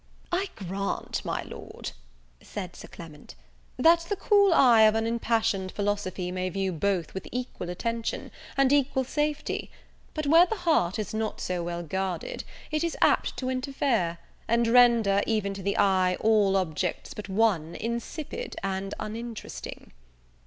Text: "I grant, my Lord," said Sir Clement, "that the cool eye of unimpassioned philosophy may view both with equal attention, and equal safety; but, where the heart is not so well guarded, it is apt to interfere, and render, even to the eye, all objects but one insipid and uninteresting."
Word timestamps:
"I 0.31 0.49
grant, 0.55 1.23
my 1.23 1.43
Lord," 1.43 1.91
said 2.41 2.75
Sir 2.75 2.87
Clement, 2.87 3.35
"that 3.77 3.99
the 4.09 4.15
cool 4.15 4.51
eye 4.51 4.81
of 4.81 4.95
unimpassioned 4.95 5.71
philosophy 5.71 6.31
may 6.31 6.49
view 6.49 6.71
both 6.71 7.13
with 7.13 7.27
equal 7.31 7.69
attention, 7.69 8.31
and 8.57 8.73
equal 8.73 9.03
safety; 9.03 9.69
but, 10.15 10.25
where 10.25 10.47
the 10.47 10.55
heart 10.55 10.97
is 10.97 11.13
not 11.13 11.39
so 11.39 11.61
well 11.63 11.83
guarded, 11.83 12.43
it 12.71 12.83
is 12.83 12.97
apt 12.99 13.37
to 13.37 13.49
interfere, 13.51 14.17
and 14.47 14.67
render, 14.67 15.21
even 15.27 15.53
to 15.53 15.61
the 15.61 15.77
eye, 15.77 16.17
all 16.19 16.57
objects 16.57 17.13
but 17.13 17.29
one 17.29 17.75
insipid 17.75 18.55
and 18.63 18.95
uninteresting." 18.99 19.91